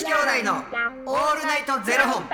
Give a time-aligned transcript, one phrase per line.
[0.00, 2.24] 子兄弟のオールナイトゼロ本。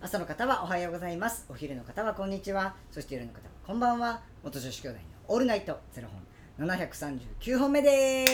[0.00, 1.44] 朝の方はおはようございます。
[1.50, 2.76] お昼の方はこんにちは。
[2.90, 4.22] そして夜の方はこんばんは。
[4.42, 6.08] 元女子兄弟のオールナイトゼロ
[6.56, 6.66] 本。
[6.66, 8.24] 739本目で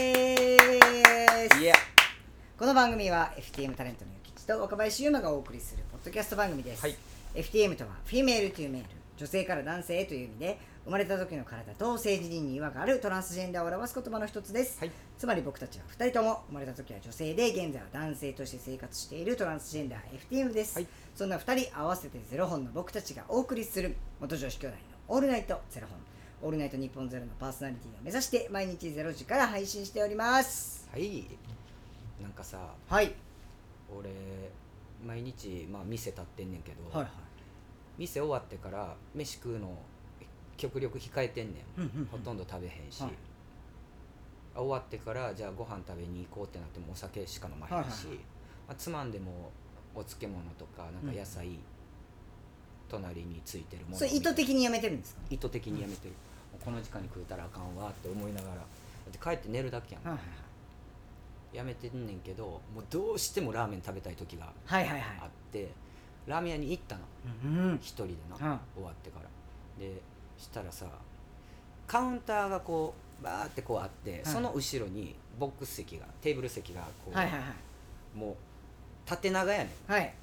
[1.50, 1.58] す。
[1.58, 1.74] いや、
[2.56, 6.94] この番組は FTM タレントのゆきちと若林優馬がお送りするポッドキャスト番組です、はい。
[7.34, 14.90] FTM とはフィメールというメール女性から男性へという意味で生まれた時の体と政治人に違和があるトランスジェンダーを表す言葉の一つです、はい。
[15.18, 20.86] つまり僕たちは2人とも生まれた時は女性で現在は男性として生活しているトランスジェンダー FTM です、はい。
[21.14, 24.82] そんな2人合わせてゼロ本の僕たちがお送りする元女子兄弟の
[25.14, 25.98] オールナイトゼロ本。
[26.42, 30.88] オールナイト日本ゼロのパーソナリティを目指して毎日ゼロ時から配信しております。
[30.90, 31.26] はい。
[32.22, 32.56] なんかさ、
[32.88, 33.12] はい。
[33.94, 34.08] 俺
[35.06, 37.29] 毎日まあ店立ってんねんけど、はいはい
[38.00, 39.76] 店終わってから飯食うの
[40.56, 42.08] 極力控えてんねん。
[42.10, 43.12] ほとんど食べへんし、はい。
[44.56, 48.16] 終わってからじゃあご飯食べに行こうってなってもお酒しか飲まへんし、はいはいはい。
[48.68, 49.50] まあ、つまんでも
[49.94, 51.58] お漬物とかなんか野菜、
[52.88, 55.20] 隣についてるものそれ意図的にやめてるんですか？
[55.28, 56.14] 意図的にやめてる、
[56.52, 58.54] もうこの時間に食うたらあかんわって思いながら。
[58.56, 60.18] だって帰って寝るだけやん、は
[61.52, 61.56] い。
[61.56, 65.02] やめてんねんけどもうどうしてもラーメン食べたい時がはいはいはい。
[65.22, 65.68] あって
[66.26, 67.02] ラーメン屋に行ったの。
[67.44, 67.78] うん。
[67.80, 68.60] 一人でな、うん。
[68.74, 69.28] 終わってから。
[69.78, 70.00] で
[70.38, 70.86] したらさ
[71.86, 78.18] カウンターがこうバーってこうあって、いその後ろにボックス席がテーブル席がこう、はいはいはい。
[78.18, 78.34] もう
[79.06, 79.92] 縦長やねん。
[79.92, 80.14] はい。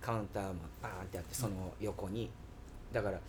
[0.00, 2.30] カウンターもバーンってあってその横に、
[2.92, 3.20] だから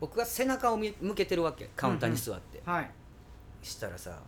[0.00, 2.90] 僕が背中を見向けてるわけカウンターに座って、はい。
[3.62, 4.18] したらさ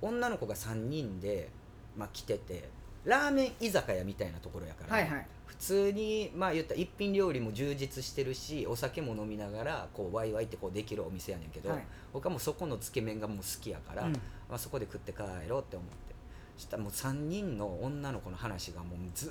[0.00, 1.48] 女の子が3人で、
[1.96, 2.68] まあ、来てて
[3.04, 5.26] ラーメン居酒屋みたいなところやから、はいはい。
[5.46, 11.84] 普通にまあ言ったら一品料理も充実してるしお酒も飲みながらこうワイワイってこうできるお店やねんけど、はい。
[12.12, 14.12] 僕はもうそこのつけ麺がもう好きやから、うん。
[14.12, 16.12] まあ、そこで食って帰ろうって思って。
[16.58, 19.30] したらもう3人の女の子の話がもうずー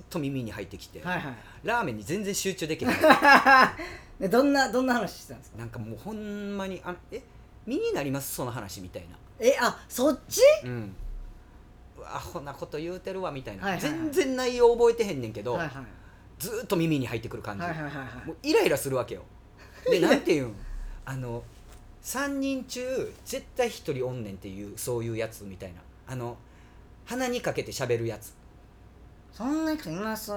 [0.00, 1.34] っと耳に入ってきて、はいはい。
[1.64, 2.96] ラーメンに全然集中できない
[4.18, 5.58] でどんなどんな話してたんですか？
[5.58, 7.22] なんかもうほんまにあえ
[7.66, 8.34] 身になります？
[8.34, 9.16] その話みたいな。
[9.38, 10.40] えあそっち？
[10.64, 10.96] うん
[12.06, 13.92] アホなこと言うてるわみたいな、はいはいはい。
[13.92, 15.84] 全然内容覚えてへんねんけど、はいはい。
[16.38, 18.26] ずーっと耳に入ってくる感じ、はいはいはいはい。
[18.26, 19.22] もうイライラするわけよ。
[19.90, 20.54] で なんていうん？
[21.04, 21.42] あの
[22.02, 25.80] 3人中絶対1人おんねんっていうそういうやつみたいな。
[26.08, 26.36] あの
[27.04, 28.34] 鼻にかけて喋るやつ。
[29.32, 30.32] そんな人います？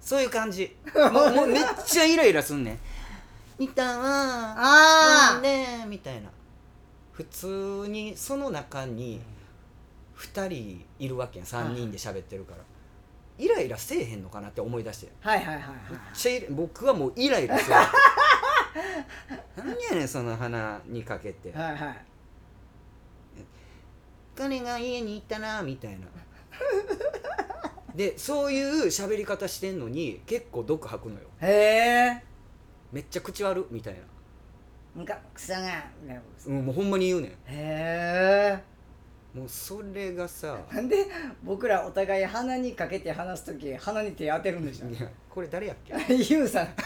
[0.00, 0.74] そういう感じ。
[0.94, 2.78] もうもうめっちゃイライラすんね
[3.58, 3.62] ん。
[3.62, 6.30] いたわあなんでみたいな。
[7.12, 9.20] 普通にその中に
[10.16, 12.58] 2人いるわけやん3人で喋ってるから、
[13.38, 15.12] イライラせえへんのかなって思い出して。
[15.20, 15.70] はいはいはいはい。
[15.90, 17.76] めっちゃ僕はもうイライラする。
[19.56, 21.52] 何やねんその鼻にかけて。
[21.52, 22.04] はいはい
[24.36, 26.06] 彼が家に行ったなみたいな。
[27.94, 31.26] でそういう喋り方してんのに結構毒吐くのよ。
[31.40, 31.46] へ
[32.20, 32.22] え。
[32.92, 34.00] めっちゃ口悪みたいな。
[34.94, 35.86] むか草が。
[36.02, 38.54] みたいなことですうんもうほんまに言うねへえ。
[38.54, 38.75] ん
[39.36, 41.06] もうそれがさなんで
[41.44, 46.14] 僕らお互い鼻にかけて話す時鼻に手当てるんでしょいやこれ誰やっけ？
[46.14, 46.68] ユウさん。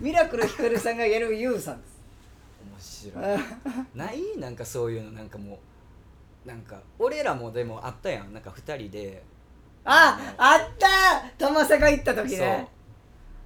[0.00, 3.10] ミラクルひかるさんがやるユウさんです。
[3.12, 3.38] 面白い。
[3.98, 4.22] ない？
[4.38, 5.12] なんかそういうの。
[5.12, 5.58] なんかも
[6.44, 8.32] うなんか俺らもでもあったやん。
[8.32, 9.22] なんか2人で。
[9.84, 10.88] ああった！
[11.38, 12.68] 玉坂行った時ね。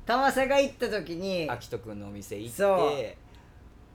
[0.06, 3.16] 玉坂行った時に秋人君のお店行っそて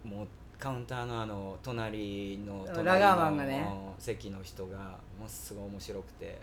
[0.03, 0.27] もう
[0.59, 3.67] カウンターのあの隣の隣のラガーマンがね。
[3.99, 4.77] 席の人が
[5.19, 6.39] もうすごい面白くて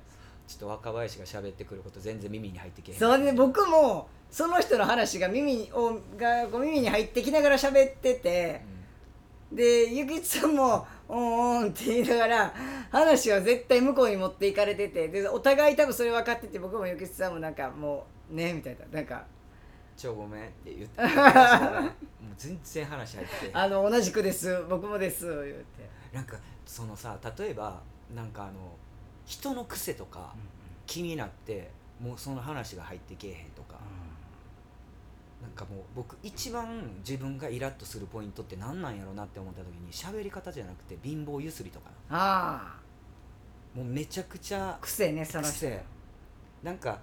[0.48, 2.98] ちょっと若林が喋ってくること全然耳に入ってけへん。
[2.98, 8.62] それで僕もその人の話が耳にをがこう耳に入ってきながら喋ってて
[9.52, 12.54] でゆきつさんも「おんおん」って言いながら
[12.90, 19.24] 話は絶対向こうに持っていかれててでお互い多分それ分かってて僕もゆきつさんもなんかもうねみたいななんか。
[19.94, 21.02] ちょごめんって言って
[22.42, 23.50] 全然話入って。
[23.52, 24.64] あの同じくです。
[24.68, 25.26] 僕もです。
[25.26, 25.88] 言って。
[26.12, 26.36] なんか
[26.66, 27.80] そのさ例えば
[28.14, 28.52] なんかあの
[29.24, 30.34] 人の癖とか
[30.86, 33.76] 気になってもうその話が入ってけえへんとか、
[35.40, 41.90] なんかもう僕一番自分がイラッとするポイントって何なんやろうなって思った時に喋り方じゃなくて貧乏ゆすりとか。
[42.10, 42.74] あ
[43.74, 45.52] あなもうめちゃくちゃ癖ねその人。
[45.52, 45.82] 癖。
[46.62, 46.98] なんか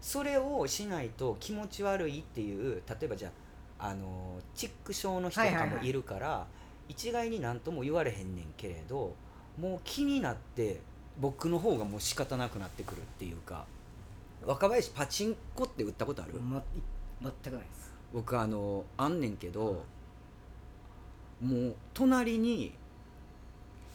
[0.00, 3.32] それをしないと気持ち悪いっていう例えばじゃあ
[3.84, 6.46] あのチック症の人とかもいるから、
[6.88, 9.14] 一概に何とも言われへんねんけれど
[9.60, 10.80] もう気になって
[11.20, 13.66] 僕の方がもう仕方なくなってくるっていうか
[14.46, 16.62] 若林パチンコって売ったことある、ま
[17.20, 17.92] 全くないです。
[18.14, 19.84] 僕あのあんねんけど
[21.42, 22.72] もう隣に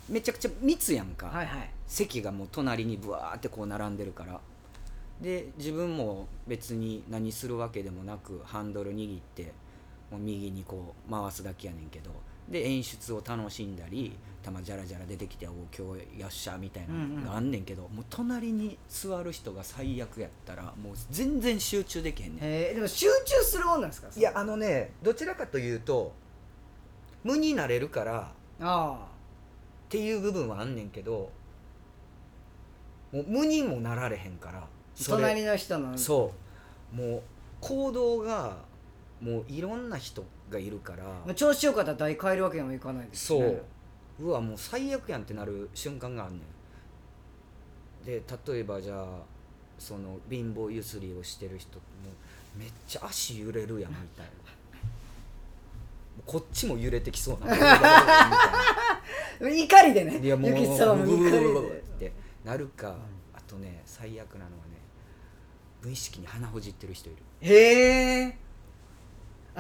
[0.07, 1.69] めちゃくちゃ密やんか、はいはい。
[1.88, 4.39] 席がもう隣にブワーってこう並んでるから。
[5.19, 9.51] で自分も別に何するわけでもなくハンドル握って
[10.12, 12.12] もう右にこう回すだけやねんけど
[12.50, 22.44] で演出を楽しんだりたまじゃらじゃら出てきて「お今日よっしゃ」みたいなのがあんねんけど、もう隣に座る人が最悪やったらもう全然集中できへんねん。
[22.44, 24.08] へえでも集中するもんなんですか？
[24.16, 26.14] いやあのねどちらかというと
[27.24, 28.26] 無になれるからっ
[28.62, 29.08] あ。
[29.90, 31.32] ていう部分はあんねんけど
[33.12, 34.68] もう無にもなられへんから
[35.06, 35.98] 隣の人の。
[35.98, 36.32] そ
[36.94, 36.96] う。
[36.96, 37.22] もう
[37.60, 38.58] 行動が
[39.21, 41.04] もういろんな人がいるから。
[41.04, 43.62] まあ調子よかったら台変えるわけにもいかないですしそね
[44.19, 44.24] う。
[44.25, 46.39] うわもう最悪やんってなる瞬間があんね
[48.04, 48.06] ん。
[48.06, 49.06] で例えばじゃあ
[49.77, 51.83] その貧乏ゆすりをしてる人も
[52.57, 54.31] めっちゃ足揺れるやんみたいな。
[56.25, 57.56] こっちも揺れてきそうな。
[59.42, 62.13] 怒りでねいやもうゆきさんも怒りブブブブブっでて
[62.44, 62.95] なるか、
[63.33, 64.74] あとね最悪なのはね
[65.81, 67.24] 無意識に鼻ほじってる人いる。
[67.42, 68.38] へえ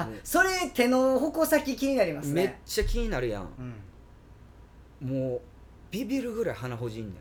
[0.01, 0.19] あうん。
[0.23, 3.47] それ手の矛先気になりますめっねちゃ気になるやん。
[5.01, 5.09] うん。
[5.09, 5.41] もう
[5.91, 7.15] ビビるぐらい鼻ほじんね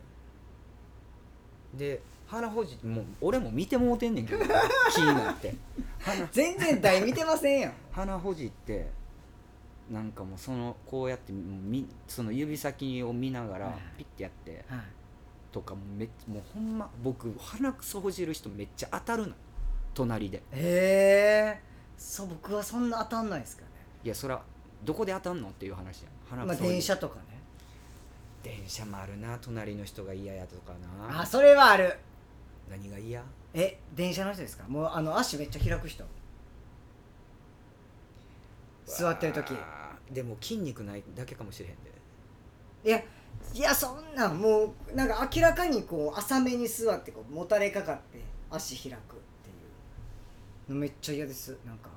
[1.74, 1.78] ん。
[1.78, 4.44] で鼻ほじもう俺も見てもうてんねんけど
[4.94, 5.54] 気になって。
[6.00, 8.88] 鼻全然台見てませんやん鼻ほじって
[9.90, 13.74] なんかもうそのこうやってもうみその指先を見ながらはい。
[13.74, 14.80] はいピッてやってはい。
[15.50, 19.34] とかもめっもうほんま僕鼻くそほじる人めっちゃ当たるの。
[19.94, 20.38] 隣で。
[20.38, 21.60] へえ
[21.98, 23.68] そう僕はそんな当たんないですかね。
[24.04, 24.40] いやそら
[24.84, 26.08] どこで当たんのっていう話や。
[26.08, 27.22] ん鼻まあ電車とかね。
[28.42, 30.72] 電車もあるな隣の人が嫌やとか
[31.08, 31.20] な。
[31.20, 31.98] あそれはある。
[32.70, 33.22] 何が嫌？
[33.52, 34.64] え電車の人ですか？
[34.68, 36.04] もうあの足めっちゃ開く人。
[38.86, 39.54] 座ってる時。
[40.12, 41.90] でも筋肉ないだけかもしれへんで。
[42.84, 43.02] いや
[43.54, 48.20] いやそんなんもうなんか明らかにこう浅めに座ってこうもたれかかって
[48.50, 49.20] 足開く
[50.74, 51.56] めっちゃ嫌です。
[51.64, 51.90] なんか。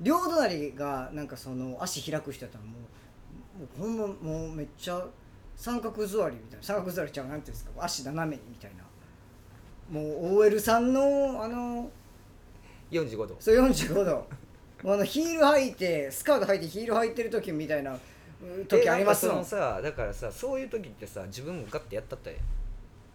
[0.00, 2.72] 両隣がなんかその足開く人やったらも
[3.56, 5.04] うもうほんまもうめっちゃ
[5.56, 6.64] 三角座りみたいな。
[6.64, 7.84] 三角座りちゃうなんていうんですか。
[7.84, 8.84] 足斜めにみたいな。
[9.90, 11.90] もう OL さんのあの
[12.90, 13.36] 45度。
[13.38, 14.26] そう45度。
[14.82, 17.96] もうあのヒール履いてスカート履いてヒール履いてる時みたいな
[18.42, 19.44] うん時ありますもん。
[19.44, 22.34] さだからさそういう時ってさ自分もガッてやったったい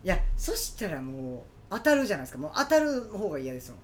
[0.03, 2.39] やそしたらもう当たるじゃないですか。
[2.39, 3.79] もう当たる方が嫌ですもん。
[3.79, 3.83] え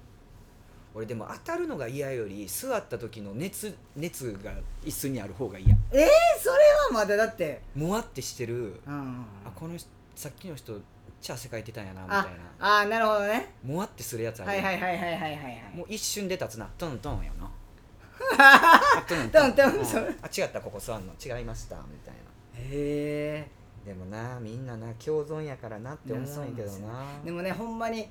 [0.96, 4.52] 俺でも当たるのが嫌より座った時の熱熱が
[4.82, 5.76] 椅子にある方が嫌。
[5.92, 6.06] えー、
[6.40, 6.56] それ
[6.88, 7.60] はまだだって。
[7.74, 8.80] もわってしてる。
[8.86, 9.26] うんうんうん。
[9.44, 10.80] あこの人さっきの人めっ
[11.20, 12.30] ちゃ汗かいてたんやなみたあいな。
[12.80, 13.52] あーなるほどね。
[13.62, 15.76] もわってするやつあるはいはいはいはいはいはいはい。
[15.76, 16.66] もう一瞬で立つな。
[16.78, 17.50] トントンやな。
[18.38, 19.52] あトントン。
[19.52, 19.84] トンうん。
[20.22, 21.12] あ違ったここ座んの。
[21.22, 22.20] 違いましたみたいな。
[22.58, 23.50] へえ
[23.84, 27.04] でもなみんなな共存やからなって思うんやけどな。
[27.22, 28.08] でもねほんまに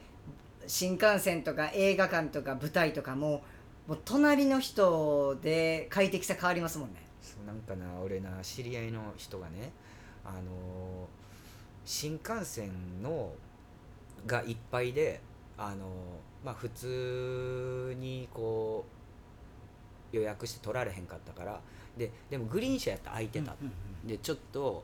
[0.68, 3.44] 新幹線とか映画館とか舞台とかも
[3.88, 7.06] もう隣の人で快適さ変わりますもんね。
[7.22, 9.72] そうなんかな俺な知り合いの人がね
[10.24, 10.42] あのー
[11.88, 12.72] 新幹線
[13.04, 13.32] の
[14.26, 15.22] がいっぱいで
[15.58, 18.86] あのーまあ普通にこ
[20.14, 21.60] う予約して取られへんかったから
[21.98, 23.56] ででもグリーン車やったら空いてた、
[24.06, 24.84] でちょっと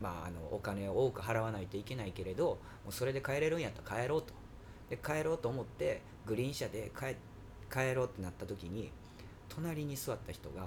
[0.00, 2.58] まああのお金を多く払わないといけないけれども
[2.90, 4.34] うそれで帰れるんやったら帰ろうと
[4.88, 7.16] で帰ろうと思ってグリーン車で帰
[7.72, 8.90] 帰ろうってなった時に
[9.48, 10.66] 隣に座った人が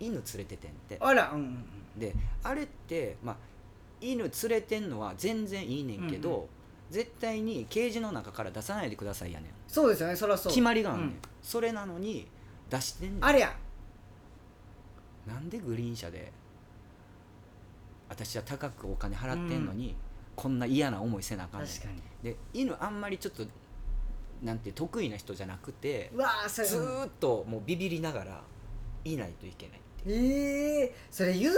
[0.00, 0.98] 犬連れててんって。
[1.00, 1.48] あらうんうんう
[1.96, 2.00] ん。
[2.00, 3.36] であれってまあ
[4.00, 6.46] 犬連れてんのは全然いいねんけど、うんう
[6.90, 9.50] 絶対にケージの中から出さないでくださいやねん。
[9.66, 10.52] そうですよねそりゃそう。
[10.52, 11.16] 決まりがあんねん、うん。
[11.42, 12.28] それなのに
[12.70, 13.24] 出してんねん。
[13.24, 13.54] あれや
[15.26, 16.30] なんでグリーン車で
[18.08, 19.96] 私は高くお金払ってんのに、
[20.36, 21.68] こんな嫌な思いせなあかんねん。
[21.68, 22.02] 確かに。
[22.22, 23.44] で犬あんまりちょっと
[24.42, 28.42] なんて得意な人じゃなくてうわーそれずーっともうビビりながら
[29.04, 31.54] いないといけないってええそれ言う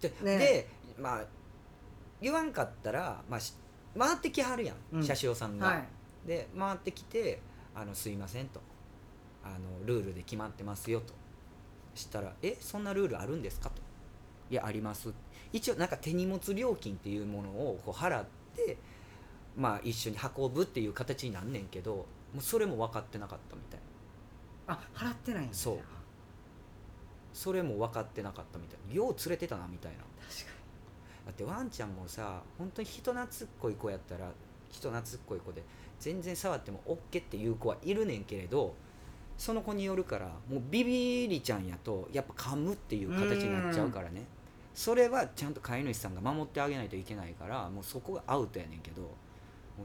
[0.00, 0.68] で,、ねで
[0.98, 1.24] まあ
[2.20, 3.54] 言わんかったら、まあ、し
[3.98, 5.04] 回ってきはるやん、うん。
[5.04, 5.84] 車掌さんが、はい。
[6.28, 7.40] で回ってきて
[7.74, 8.60] 「あのすいません」と。
[9.44, 11.14] あの「ルールで決まってますよ」と。
[11.94, 13.82] したら「えそんなルールあるんですか?」と
[14.50, 15.12] 「いやあります」
[15.52, 18.24] 一応なんか手荷物料金っていうものをこう払っ
[18.56, 18.78] て
[19.56, 23.80] まあ一緒に運ぶっていう形になんねんけどもうそれも分かってなかったみたい。
[24.66, 25.54] なあ払ってないんだ。
[25.54, 25.78] そう。
[27.34, 28.78] それも分かってなかったみたい。
[28.88, 29.98] なよう連れてたなみたいな。
[29.98, 30.52] 確か
[31.26, 34.30] だってワンちゃんもさ本当に人懐っこい子やったら
[34.70, 35.62] 人懐っこい子で
[36.00, 38.74] 全然触っても OK っていう子はいるねんけれど
[39.36, 44.24] その子によるからもうビビりちゃんやとやっぱ噛むっていう形になっちゃうからね。
[44.74, 49.08] それはちゃんと飼い主さんが守ってあげないといけないからもうそこがアウトやねんけども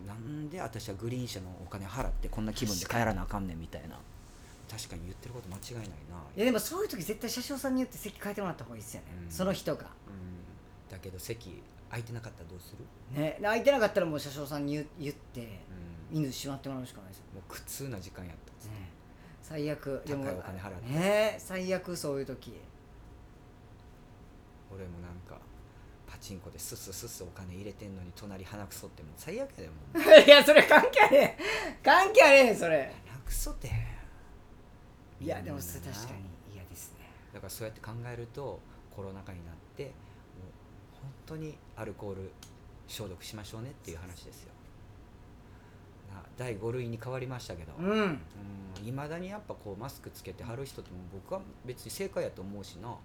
[0.04, 4.00] うなんで私はグリーン車のお金払ってこんな気分で帰らなあかんねんみたいな。
[4.70, 5.94] 確かに言ってること間違いないな。
[6.36, 9.32] いやでもそういう時絶対車掌さんによって席変えてもらった方がいいですよね、うん。
[9.32, 9.84] その人が。
[9.84, 9.88] うん。
[10.92, 13.38] だけど席空いてなかったらどうする、ね。
[13.40, 15.62] で空いてなかったらもう車掌さんに言言って
[16.12, 16.18] うん。
[16.20, 18.54] 犬しまってもらうしかないですよ、もう苦痛な時間やった
[19.48, 20.02] 最悪。
[20.06, 20.94] 高いお金払って。
[20.94, 22.54] ね最悪そういう時。
[24.70, 25.40] 俺もなんか
[26.06, 30.00] パチンコでスッススッスお金入れてんのに隣鼻くそってもう最悪やでもう。
[30.28, 31.32] いやそれ関係あれへん
[31.82, 32.94] 関係あれへんそれ。
[33.08, 33.72] 鼻くそって。
[35.22, 37.10] いやでも確かに嫌ですね。
[37.34, 38.60] だからそうやって考えると
[38.94, 39.94] コロナ禍になってもう
[41.02, 42.32] 本当にアルコール
[42.90, 44.50] 消毒しましょうねっていう話ですよ。
[44.50, 44.57] な
[46.38, 48.20] 第5類に変わりましたけどうん。
[48.86, 52.96] いまだにやっぱこうマスクつけてはる人っても僕は別に正解やと思うしな、うん。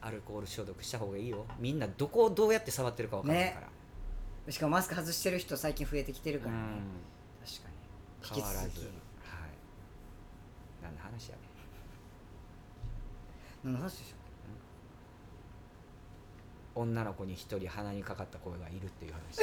[0.00, 1.46] アルコール消毒した方がいいよ。
[1.58, 3.60] みんなどこをどうやって触ってるか分からないか
[4.46, 7.46] ら、しかもマスク外してる人最近増えてきてるからね、うん。
[7.46, 8.42] 確かに。
[8.42, 8.88] 変わらず、はい。
[10.82, 11.42] 何の話やね
[13.64, 14.17] 何の話でしょ
[16.78, 19.42] 女の子に一人鼻にかかった声がいるっていう話。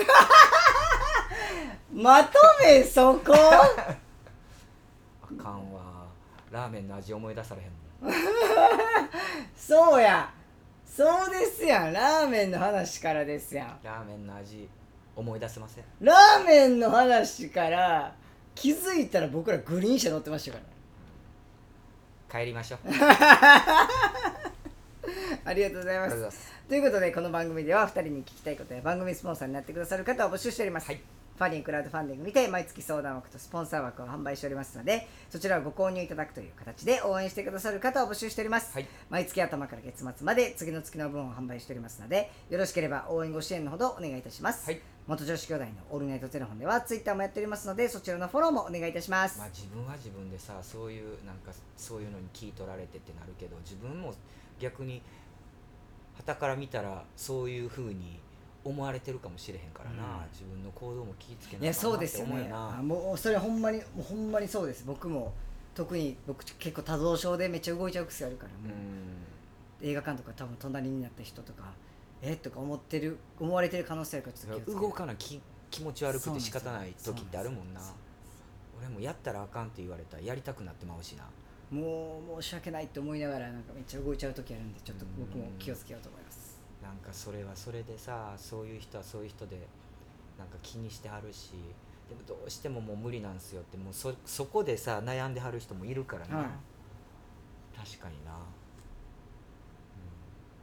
[1.93, 3.33] うまとめそこ。
[3.33, 3.97] あ
[5.43, 6.05] かんわ。
[6.51, 8.13] ラーメンの味思い出されへんもん。
[9.57, 10.31] そうや。
[10.85, 11.93] そうですやん。
[11.93, 13.79] ラーメンの話からですやん。
[13.83, 14.69] ラーメンの味
[15.13, 15.83] 思い出せません。
[15.99, 18.15] ラーメンの話から
[18.53, 20.69] 気づいたら僕らグリーン車乗ってましたからね。
[22.31, 22.79] 帰りましょう
[25.47, 26.51] ありがとうございます。
[26.67, 30.95] ということでこの番組では2人に聞きたいことや番組スポンサーになってくださる方を募集しております、はい。
[31.37, 38.87] ファニークラウドファンディングにて毎月相談枠とスポンサー枠を販売しておりますのでそちらをご購入いただくという形で応援してくださる方を募集しております、はい。
[39.11, 44.81] 毎月頭から月末まで次の月の分を販売しておりますのでよろしければ応援ご支援のほどお願いいたします、はい。
[45.05, 54.15] 元女子兄弟のオールナイトテレフォンではツイッターもやっておりますのでそちらのフォローもお願いいたします、まあ自分は自分でさそういうなんかそういうのに聞い取られてってなるけど自分も
[54.59, 55.03] 逆に
[56.17, 58.19] 傍から見たらそういうふうに
[58.63, 60.29] 思われてるかもしれへんからな、うん。
[60.31, 62.49] 自分の行動も気ぃつけなあかんなってそうですよね。
[62.51, 64.83] あもうそれほんまにほんまにそうです。
[64.85, 65.33] 僕も
[65.75, 68.67] 特に僕結構多動症でめっちゃ動いちゃう癖あるからう。
[68.67, 71.63] もう、映画館とか多分隣になった人とか
[72.21, 77.81] えとか思ってる思われてる可能性あるから動かな気気持ち悪くて仕方ない時ってあるもんな。
[78.77, 81.23] 俺もやったらあかんって言われたらやりたくなってまうしな
[81.71, 86.61] もう申し訳ないって思いながらなんかめっちゃ動いちゃう時あるんでちょっと僕も気をつけようと思います。
[86.81, 89.57] なんかそれはそれでさそういう人はそういう人で
[90.37, 91.53] なんか気にしてはるし
[92.07, 96.47] でもどうしてももう無理なんすよってもうそそこでさ悩んではる人もいるからな、はい。
[97.75, 98.37] 確かにな、うん、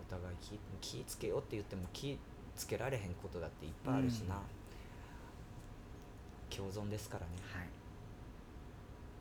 [0.00, 2.16] お互い気気ぃつけようって言っても気ぃ
[2.54, 4.42] つけられへんことだっていっぱいあるしな、うん。
[6.56, 7.32] 共存ですからね。
[7.52, 7.68] はい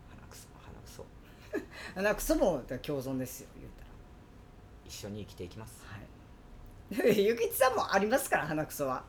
[0.09, 1.05] 鼻くそ鼻くそ
[1.90, 3.85] あなんかクソも共存ですよ言った
[4.87, 5.81] 一緒に生きていきます。
[6.91, 7.25] らはい。
[7.25, 9.03] ゆきちさんもありますから鼻くそは。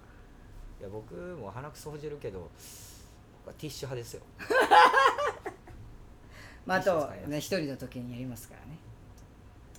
[0.80, 2.50] いや僕も鼻くそほじるけど
[3.44, 4.22] 僕はティッシュ派ですよ。
[6.64, 8.78] まあ、あとね一人の時にやりますからね。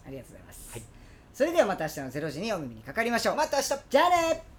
[0.05, 0.84] ありがとうございます、はい。
[1.34, 3.36] それではまた明日の0時にお耳にかかりましょう。
[3.36, 3.70] また明日。
[3.89, 4.52] じゃあね